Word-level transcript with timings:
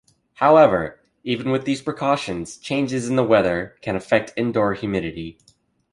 However, 0.37 0.99
even 1.23 1.51
with 1.51 1.65
these 1.65 1.83
precautions, 1.83 2.57
changes 2.57 3.07
in 3.07 3.17
weather 3.27 3.77
can 3.83 3.95
affect 3.95 4.33
indoor 4.35 4.73
humidity. 4.73 5.37